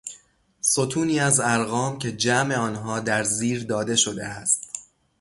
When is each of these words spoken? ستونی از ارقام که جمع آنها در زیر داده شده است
ستونی 0.61 1.19
از 1.19 1.39
ارقام 1.39 1.99
که 1.99 2.11
جمع 2.17 2.55
آنها 2.55 2.99
در 2.99 3.23
زیر 3.23 3.63
داده 3.63 3.95
شده 3.95 4.25
است 4.25 4.71